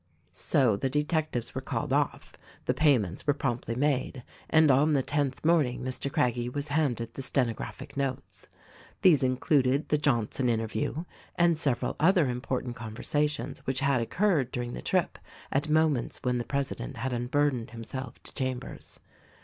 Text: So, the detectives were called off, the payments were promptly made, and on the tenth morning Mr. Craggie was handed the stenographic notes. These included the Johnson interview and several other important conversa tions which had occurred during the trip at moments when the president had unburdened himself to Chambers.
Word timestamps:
So, 0.31 0.75
the 0.75 0.89
detectives 0.89 1.53
were 1.53 1.61
called 1.61 1.93
off, 1.93 2.33
the 2.65 2.73
payments 2.73 3.27
were 3.27 3.35
promptly 3.35 3.75
made, 3.75 4.23
and 4.49 4.71
on 4.71 4.93
the 4.93 5.03
tenth 5.03 5.45
morning 5.45 5.83
Mr. 5.83 6.11
Craggie 6.11 6.49
was 6.49 6.69
handed 6.69 7.13
the 7.13 7.21
stenographic 7.21 7.95
notes. 7.95 8.47
These 9.03 9.21
included 9.21 9.89
the 9.89 9.99
Johnson 9.99 10.49
interview 10.49 11.03
and 11.35 11.55
several 11.55 11.97
other 11.99 12.29
important 12.29 12.75
conversa 12.75 13.29
tions 13.29 13.59
which 13.67 13.81
had 13.81 14.01
occurred 14.01 14.51
during 14.51 14.73
the 14.73 14.81
trip 14.81 15.19
at 15.51 15.69
moments 15.69 16.21
when 16.23 16.39
the 16.39 16.45
president 16.45 16.97
had 16.97 17.13
unburdened 17.13 17.69
himself 17.69 18.17
to 18.23 18.33
Chambers. 18.33 18.99